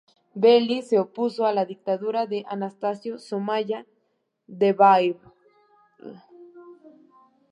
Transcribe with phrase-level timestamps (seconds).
[0.43, 3.85] Belli se opuso a la dictadura de Anastasio Somoza
[4.47, 5.21] Debayle.